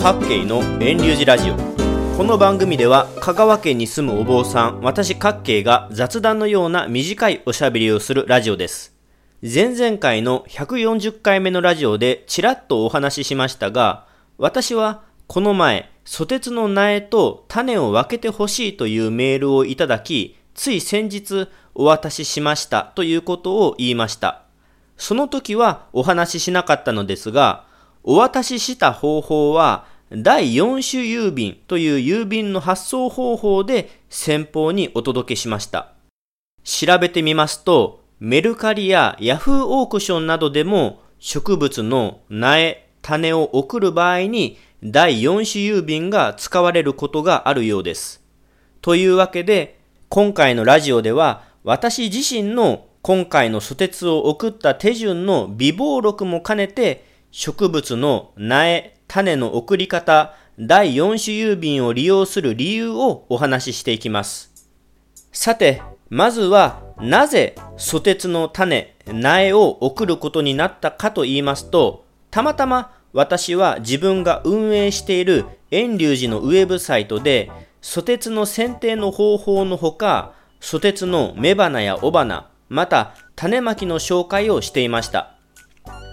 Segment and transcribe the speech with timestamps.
[0.00, 1.56] 各慶の遠流寺ラジオ。
[2.16, 8.94] この番組では香川県に住むお坊さん私各慶が雑談のような短いおしゃべりをするラジオです。
[9.42, 14.06] 前々回の140回目のラジオでちらっとお話ししましたが
[14.38, 24.42] 私はこの前ソテツの苗と種を分けてほしいというメールをいただきつい先日お渡ししましたということを言いました。
[24.96, 27.67] その時はお話ししなかったのですが
[28.02, 35.92] お渡しした方法は第4種郵便という郵便の発送方法で先方にお届けしました。
[36.64, 48.22] 調べてみますと、メルカリやヤフーオークションなどでも植物の苗、種を送る場合に第4種郵便が使われることがあるようです。
[48.80, 64.52] というわけで、今回のラジオでは私自身の今回のソテツを送った手順の微暴録も兼ねて植物の苗、種の送り方、第4種郵便を利用する理由をお話ししていきます。
[65.32, 85.37] さて、まずはなぜソテツの種、苗を送ることになったかと言いますと、たまたま私は自分が運営している遠隆寺のウェブサイトで、ソテツの剪定の方法のほか、ソテツの雌花や雄花、また種まきの紹介をしていました。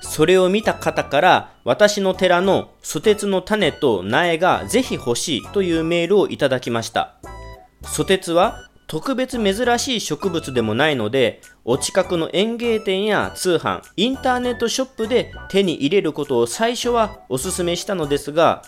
[0.05, 7.15] それを見た方から私の寺のソテツの種と苗がぜひ欲しいというメールをいただきました。
[7.83, 18.61] ソテツは特別珍しい植物でもないので、お近くの園芸店や通販、インターネットショップで手に入れることを最初はお勧めしたのですが、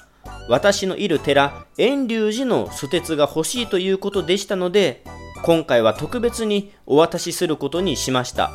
[0.49, 5.03] 私のいる寺、遠隆寺のソテツが欲しいということでしたので、
[5.43, 8.51] 今回は特別にお渡しすることにしました。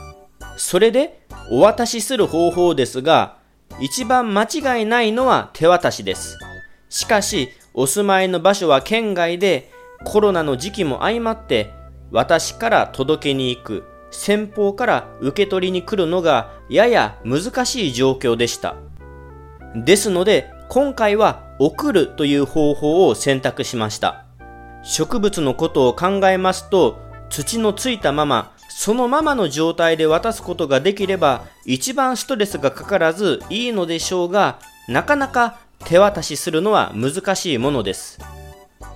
[0.57, 3.37] それでお渡しする方法ですが、
[3.81, 6.39] 一番間違いないのは手渡しです。
[6.89, 9.71] しかし、お住まいの場所は県外で、
[10.05, 11.71] コロナの時期も相まって、
[12.11, 18.77] 私から届けに行く、先方から受け取りに来るのがやや難しい状況でした。
[19.75, 24.27] ですので、今回は送るという方法を選択しました。
[24.83, 27.01] 植物のことを考えますと、
[27.31, 38.19] 土のついたままそのままの状態で渡すことができれば一番ストレスがかからずいいのでしょうがなかなか手渡しするのは難しいものです。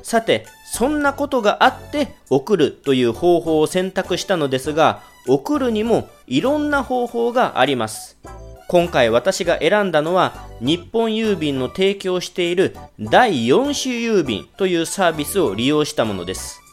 [0.02, 8.18] さてそんなことがあって送るという方法を選択したのですが送るにもいろんな方法があります。
[8.68, 16.65] 今回私が選んだのは日本郵便の提供している第4種郵便というサービスを利用したものです。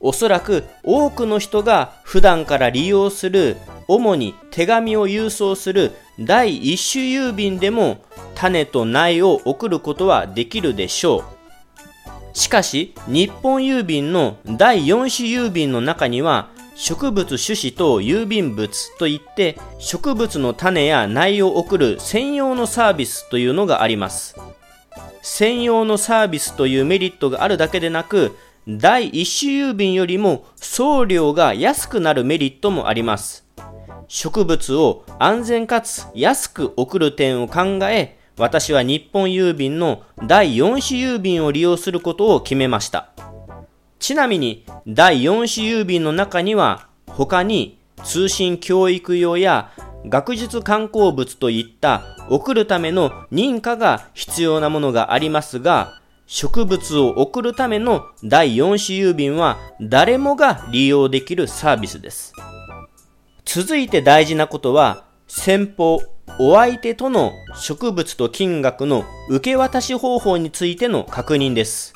[0.00, 3.56] おそらく多くの人が普段から利用する
[3.88, 8.04] 主に手紙を郵送する第一種郵便でも
[8.34, 12.36] 種と苗を送ることはできるでしょう。
[12.36, 24.36] しかし日本郵便の第4種郵便の中には植物種子と郵便物といって植物の種や苗を送る専用のサービスというのがあります。
[25.22, 28.36] 専用のサービスというメリットがあるだけでなく
[28.70, 33.46] 第1種郵便よりも送料が安くなるメリットもあります。
[34.08, 43.08] 植物を安全かつ安く送る点を考え、私は日本郵便の第4種郵便を利用することを決めました。
[43.98, 49.72] ちなみに第4種郵便の中には他に通信教育用や
[50.04, 62.34] 学術観光物といった送るための認可が必要なものがありますが、植物を送るための第4種郵便は誰もが利用できるサービスです。
[63.46, 66.02] 続いて大事なことは、先方、
[66.38, 71.94] お相手との植物と金額の受け渡し方法についての確認です。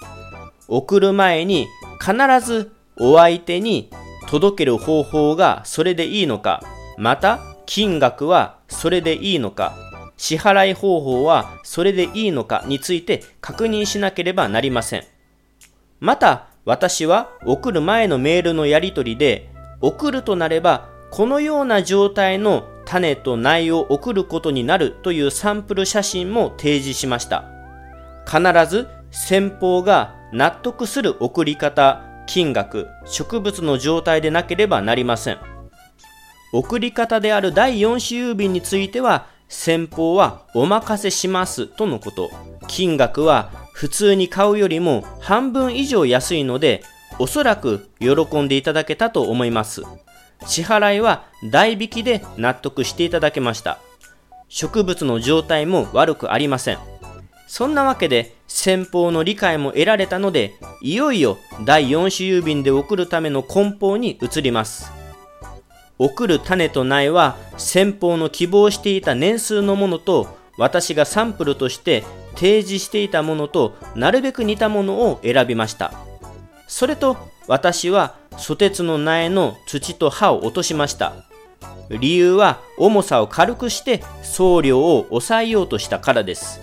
[0.66, 1.66] 送る前に
[2.00, 3.90] 必ずお相手に
[4.28, 6.62] 届ける方法がそれでいいのか、
[6.96, 15.04] また金額はそれでいいのか、支払い方法はそれでいいのかについて確認しなければなりません。
[16.00, 19.50] また、私は送る前のメールのやり取りで、
[19.80, 27.44] 送るとなれば、このような状態の種と苗を送ることになるというサンプル写真も提示しました。
[28.26, 35.38] 必ず先方が納得する送り方、金額、植物の状態でなければなりません。
[36.52, 42.30] 送り方である第4種郵便については先方はお任せしますとのこと。
[42.68, 46.82] 金額は普通に買うよりも半分以上安いので、
[47.18, 49.82] おそらく喜んでいただけたと思います。
[50.46, 53.78] 支払いは代引きで納得していただけました。
[54.48, 56.78] 植物の状態も悪くありません。
[57.46, 65.01] そんなわけで先方の理解も得られたので、いよいよ第4種郵便で送るための梱包に移ります。
[66.04, 70.28] 送る種と苗は先方の希望していた年数のものと
[70.58, 72.02] 私がサンプルとして
[72.34, 75.92] 提示していたものとなるべく似たものを選びました。
[76.66, 77.16] それと
[77.46, 81.14] 私はソテツの苗の土と葉を落としました。
[81.90, 86.60] 理由は重さを軽くして送料を抑えようとしたからです。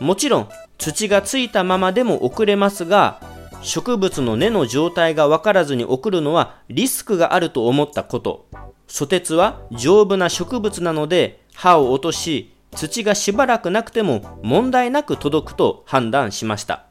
[0.00, 0.48] もちろん
[0.78, 3.20] 土がついたままでも送れますが、
[3.62, 8.46] 植物の根の状態がわからずに送るのはリスクがあると思ったこと。
[8.88, 16.86] ソテツは丈夫な植物なので葉を落とし、土がしばらくなくても問題なく届くと判断しました。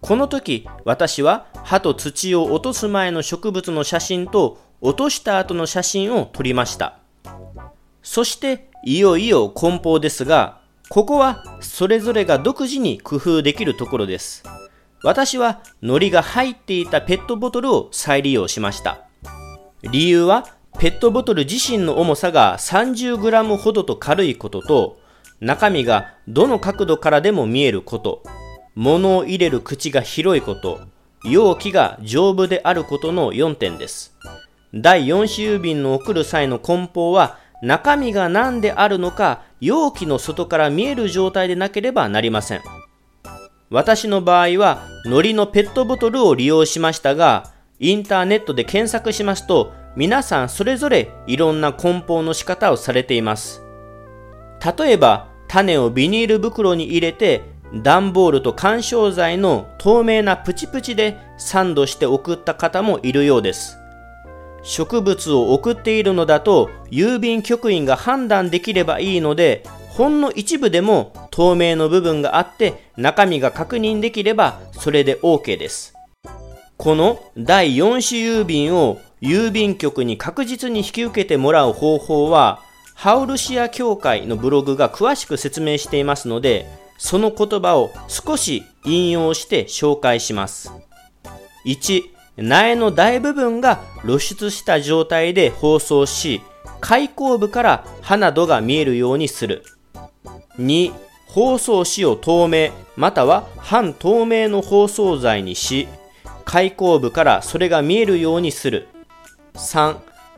[0.00, 6.98] この時、私は葉と土を落とす前の植物の写真と落とした後の写真を撮りました。
[8.02, 14.44] そして、いよいよ梱包ですが、ここはそれぞれが独自に工夫できるところです。
[15.04, 19.02] 私は海苔が入っていたペットボトルを再利用しました。
[19.82, 20.46] 理由は
[20.78, 24.98] ペットボトル自身の重さが 30g ほどと軽いことと
[25.40, 28.22] 中身がどの角度からでも見えること、
[28.74, 30.80] 物を入れる口が広いこと、
[31.22, 34.16] 容器が丈夫であることの4点です。
[34.74, 42.62] 第4種郵便の送る際の梱包は中身が何であるのか容器の外から見える状態でなければなりません。
[43.74, 47.50] 私の場合は海苔のペットボトルを利用しましたが、
[47.80, 53.62] インターネットで検索しますと皆さんそれぞれいろんな梱包の仕方をされています。
[54.78, 57.42] 例えば種をビニール袋に入れて
[57.82, 63.76] 段ボールと緩衝材の透明なプチプチでサンドして送った方もいるようです。
[64.62, 75.94] 植物を送っているのだと郵便局員が判断できればいいのでほんの一部でも透明の部分があって中身が確認できればそれで OK です。
[76.76, 82.60] この第4種郵便を郵便局に確実に引き受けてもらう方法は
[82.94, 86.66] ハウルシア協会のブログが詳しく説明していますので
[86.98, 90.72] その言葉を少し引用して紹介します。
[91.64, 92.02] 1
[92.36, 96.40] 苗の大部分が露出した状態で包装し、
[96.80, 99.62] 開口部から葉などが見えるようにする。
[100.58, 100.92] 2、
[101.26, 105.88] 包装紙を透明、または半透明の包装材にし、
[106.44, 108.88] 開口部からそれが見えるようにする。
[109.54, 109.96] 3、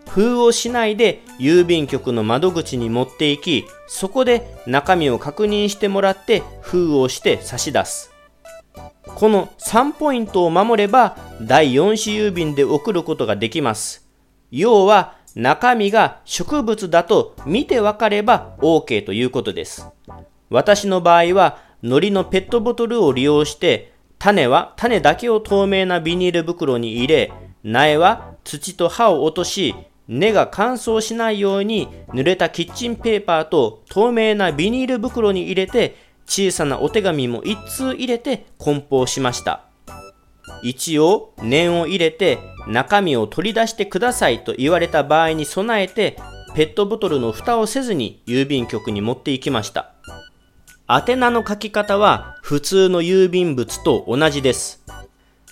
[0.08, 8.12] 封をしないで郵便局の窓口に持っていき、そこで中身を確認してもらって封をして差し出す。
[9.04, 14.06] この3ポイントを守れば第4種郵便で送ることができます。
[14.50, 19.86] 要は中身が植物だと見てわかれば OK ということです。
[20.50, 27.32] 私の場合は海苔のペットボトルを利用して種は種だけを透明なビニール袋に入れ
[27.62, 29.74] 苗は土と葉を落とし
[30.08, 35.96] 根が乾燥しないように濡れたキッチンペーパーと透明なビニール袋に入れて
[36.26, 39.66] 小さなお手紙も一通入れて梱包しました。
[40.62, 46.16] 一応念を入れて中身を取り出してくださいと言われた場合に備えて
[46.54, 49.95] ペットボトルの蓋をせずに郵便局に持って行きました。
[50.88, 54.84] 宛名の書き方は普通の郵便物と同じです。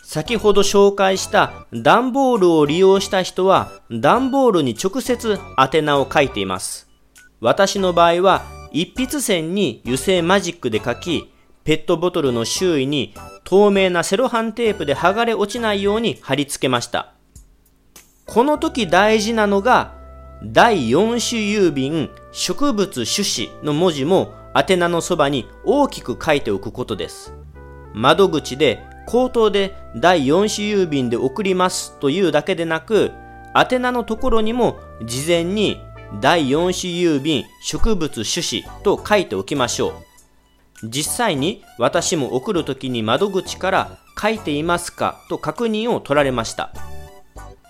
[0.05, 6.89] 先ほど紹介した段ボールを利用した人は段ボールに直接宛名を書いています。
[7.41, 11.33] 私の場合は一筆線に油性マジックで書き、
[11.65, 13.13] ペットボトルの周囲に
[13.43, 17.13] 透明なセロハンテープで剥がれ落ちないように貼り付けました。
[18.27, 19.95] この時大事なのが、
[20.45, 27.35] 第4種郵便植物種子の文字も宛名のそばに大きく書いておくことです。
[27.93, 33.13] 窓口で口頭で第4種郵便で送りますというだけでなく、
[33.55, 35.81] 宛名のところにも事前に
[36.21, 39.91] 第4種郵便植物種子と書いておきましょ
[40.83, 40.89] う。
[40.89, 46.73] 実際に私も送るときに窓口から書いていますかと確認を取られました。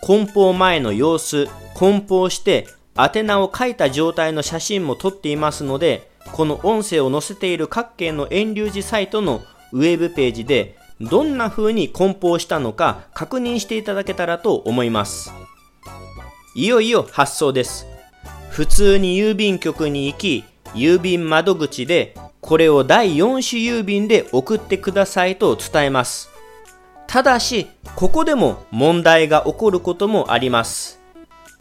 [0.02, 15.32] 梱包前の様子、梱包して宛名を書いた状態の写真も撮っていますので、この音声を載せている各県の遠流寺サイトのウェブページでどんな風に梱包したのか確認していただけたらと思います。
[16.56, 17.86] いよいよ発送です。
[18.50, 26.30] 普通に郵便局に行き、郵便窓口でこれを第4種郵便で送ってくださいと伝えます。
[27.06, 31.00] ただし、ここでも問題が起こることもあります。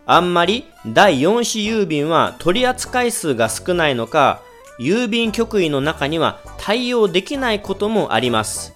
[0.07, 4.41] あんまり第4種郵便は取り扱い数が少ないのか、
[4.79, 8.73] 郵便局員の中には対応できないこともあります。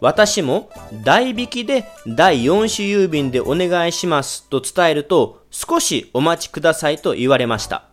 [0.00, 0.70] 私も
[1.02, 7.88] 代引きで第4種郵便でお願いしますと伝えると少しお待ちくださいと言われました。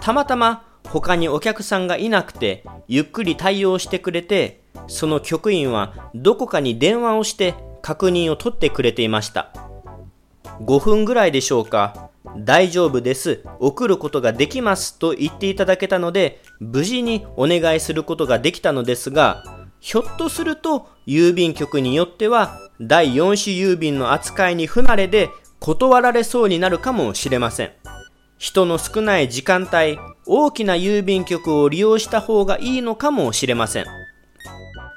[0.00, 9.52] たまたま他にお客さんがいなくてゆっくり対応してくれてその局員はどこかに電話をして確認を取ってくれていました。
[10.60, 12.11] 5分ぐらいでしょうか。
[12.36, 13.42] 大丈夫です。
[13.60, 19.44] 送ることができますと言っていただけたので、無事にお願いすることができたのですが、
[19.80, 27.72] ひょっとすると郵便局によっては第4種郵便の扱いに不慣れで断られそうになるかもしれません。
[28.38, 33.84] 人の少ない時間帯、大きな郵便局を利用した方がいいのかもしれません。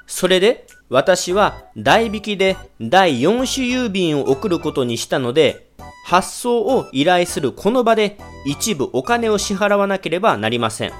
[0.06, 5.65] それで私は代引きで第4種郵便を送ることにしたので、
[6.06, 10.92] 発送を依頼するこの場で一部お金を支払わなければなりません。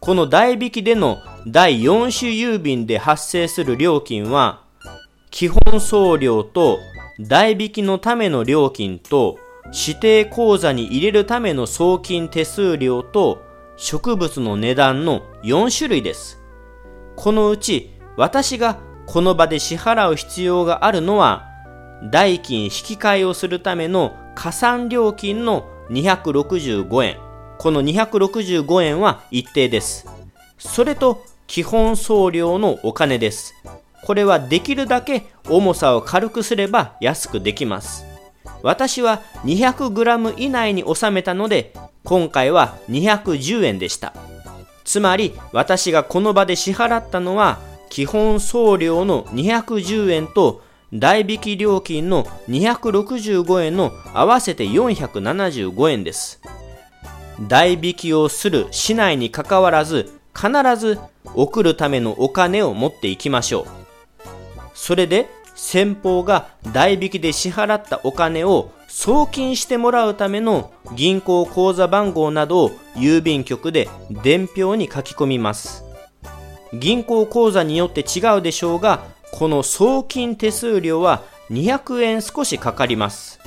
[0.00, 4.64] この代引きでの第4種郵便で発生する料金は、
[5.30, 6.80] 基本送料と
[7.20, 13.40] 代引きのための料金と指定口座に入れるための送金手数料と
[13.76, 16.40] 植物の値段の4種類です。
[17.14, 21.51] このうち私がこの場で支払う必要があるのは
[22.10, 27.32] 代金引き換えをするための加算料金の265円
[27.62, 30.08] この265円は一定です。
[30.58, 33.54] それと基本送料のお金です。
[34.02, 38.04] これはできるだけ重さを軽くすれば安くできます。
[38.64, 44.12] 私は 200g 以内に収めたので、今回は210円でした。
[44.82, 56.38] つまり私がこの場で支払ったのは基本送料の210円と代引き料金の265円の合わせて475円です。
[57.48, 60.98] 代引きをする市内にかかわらず必ず
[61.34, 63.66] 送るためのお金を持っていきましょう。
[64.74, 75.84] それで先方が代引きで支払ったお金を送金してもらうための銀行口座番号などを郵便局で伝票に書き込みます。
[76.74, 83.40] 銀行口座によって違うでしょうが、この送金手数料は200円少しかかります。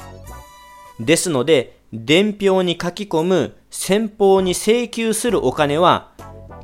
[0.99, 6.11] ですので、伝票に書き込む先方に請求するお金は、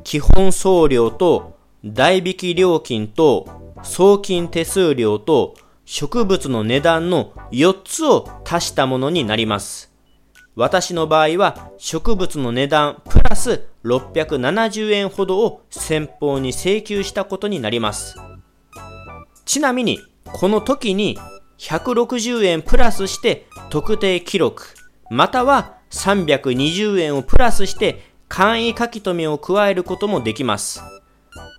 [0.04, 9.92] 基本送料と代引き料金と送金手数料と植物の値段の4つを足したものになります。
[10.54, 18.16] 私の場合は植物の値段プラス670円ほどを先方に請求したことになります。
[19.44, 21.18] ちなみに、この時に
[21.58, 24.66] 160円プラスして特定記録、
[25.10, 30.82] または320円をプラスして簡易書き留めを加えることもできます。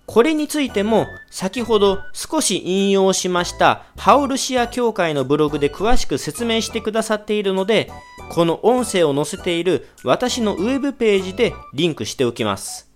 [0.06, 7.90] これについても先ほど少し引用しましたハウルシア協会のブログで詳しく説明してくださっているので
[8.30, 12.90] この音声を載せている私のウェブページでリンクしておきます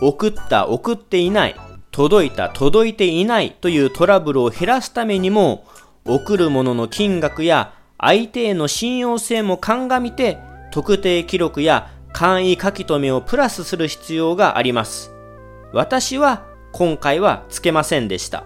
[0.00, 1.56] 送った送っていない
[1.92, 5.64] 届いた届いていないというトラブルを減らすためにも
[6.04, 10.38] 送るものの金額や相手への信用性も鑑みて
[10.72, 15.12] 特定記録や簡易書き留めをプラスする必要があります
[15.72, 18.44] 私は今回はつけませんでした。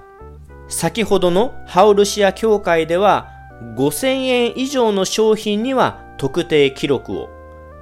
[0.68, 3.28] 先ほどのハウルシア協会では
[3.76, 7.28] 5000円以上の商品には特定記録を、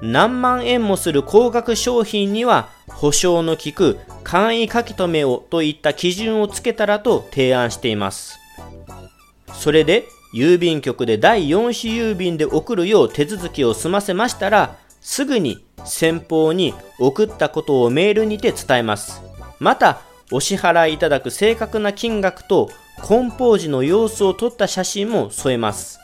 [0.04, 8.38] 何万円もする高額商品には保証の効く簡易書き留めをといった基準をつけたらと提案しています。
[9.54, 19.22] それで郵便局で第4種郵便で送るよう手続きを済ませましたら、すぐに先方に送ったことをメールにて伝えます。
[19.58, 22.68] またお支払いいただく正確な金額と
[22.98, 25.98] 梱包時の様子を撮った写真も添えます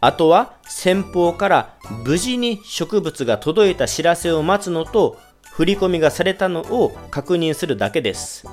[0.00, 5.18] あとは先方から無事に植物が届いた知らせを待つのと
[5.52, 8.46] 振り込みがされたのを確認するだけです。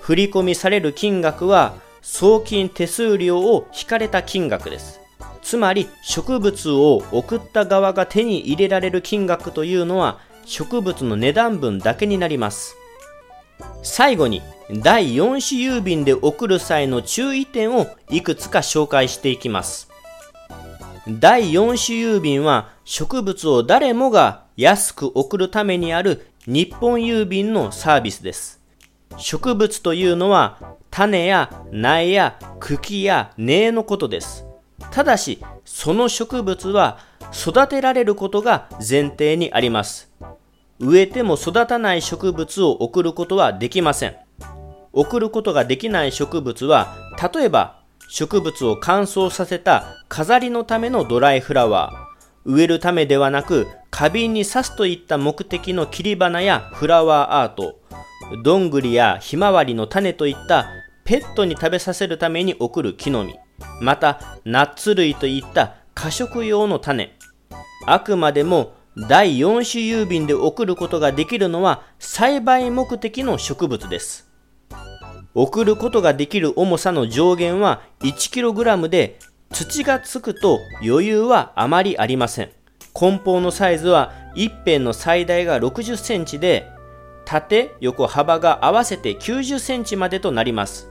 [0.00, 5.00] 振り込みされる金額は送金手数料を引かれた金額です。
[5.42, 12.76] つまり植物を送った側が手に入れられる金額というのは植物の値段分だけになります。
[13.82, 14.42] 最後に
[14.82, 19.88] 第4種郵便で送る際の注意点をいくつか紹介していきます。
[21.08, 28.60] 第4種郵便は植物を誰もが安く送るためにある日本郵便のサービスです。
[29.16, 30.58] 植物というのは
[30.90, 34.46] 種や苗や茎や根のことです。
[34.90, 36.98] ただし、その植物は
[37.32, 40.10] 育てられることが前提にあります。
[40.80, 44.16] 植えても育たない植物を送ることはできません。
[44.92, 46.96] 送ることができない植物は、
[47.32, 47.75] 例えば
[48.08, 57.80] 植物を乾燥させた飾りのためのドライフラワー、植えるためではなく花瓶に刺すといった目的の切り花やフラワーアート、
[58.42, 60.66] どんぐりやひまわりの種といった
[61.04, 63.34] ペットに食べさせるために送る木の実、
[63.80, 67.16] またナッツ類といった過食用の種、
[67.86, 68.74] あくまでも
[69.08, 74.25] 第4種郵便で送ることができるのは栽培目的の植物です。
[75.36, 79.18] 送ることができる重さの上限は 1kg で
[79.52, 82.50] 土がつくと余裕はあまりありません。
[82.94, 86.66] 梱包のサイズは一辺の最大が60センチで
[87.26, 90.88] 縦横幅が合わせて90センチまでとなります。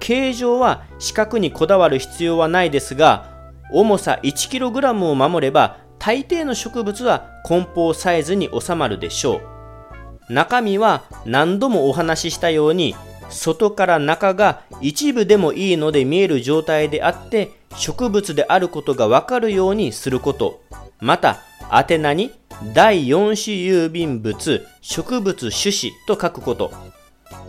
[0.00, 3.30] 形状は四角にこだわる必要はないですが
[3.70, 10.32] 重さ 1kg を守れば大抵の植物は梱包サイズに収まるでしょう。
[10.32, 12.96] 中身は何度もお話ししたように
[13.28, 20.62] 外から中が一部でもいいので見える状態であって植物であることがわかるようにすること。
[21.00, 22.32] また宛名に
[22.74, 26.72] 第4種郵便物植物種子と書くこと。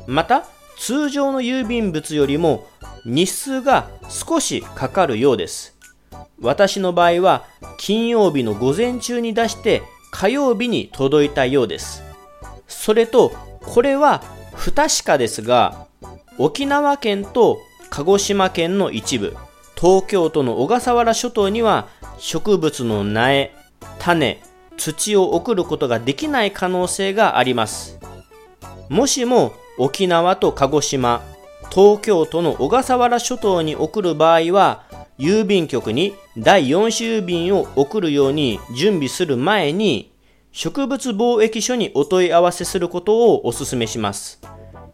[0.08, 0.46] また
[0.78, 2.68] 通常の郵便物よりも
[3.06, 5.78] 日数が少しかかるようです。
[6.40, 7.46] 私の場合は
[7.78, 9.82] 金曜日の午前中に出して
[10.12, 12.04] 火曜日に届いたようです。
[12.68, 13.32] それと
[13.62, 14.24] これは
[14.58, 15.88] 不確かですが、
[16.38, 17.60] 沖縄県と
[17.90, 19.38] 鹿児島県の一部、
[19.80, 21.88] 東京都の小笠原諸島には
[22.18, 23.54] 植物の苗、
[24.00, 24.42] 種、
[24.76, 28.00] 土を送ることができない可能性があります。
[28.90, 31.22] もしも沖縄と鹿児島、
[31.70, 34.84] 東京都の小笠原諸島に送る場合は、
[35.20, 40.12] 郵便局に第4種郵便を送るように準備する前に、
[40.58, 44.42] 植物貿易所にお問い合わせすることをお勧めします。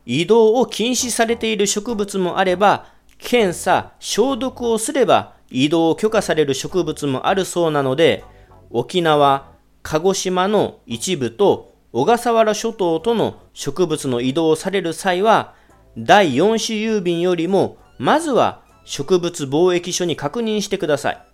[0.05, 8.25] 移動を禁止されている植物もあれば、検査、消毒をすれば移動を許可される植物もあるそうなので、
[8.71, 15.55] 沖縄、鹿児島の一部と小笠原諸島との植物の移動をされる際は、
[15.97, 21.32] 第4種郵便よりも、まずは植物貿易所に確認してください。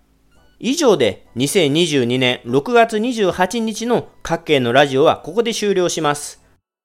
[0.61, 6.38] 以上で2022年6月28日の各県のラジオはここで終了します。